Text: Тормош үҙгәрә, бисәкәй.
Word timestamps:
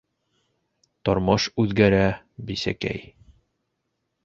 Тормош 1.09 1.45
үҙгәрә, 1.65 2.01
бисәкәй. 2.49 3.05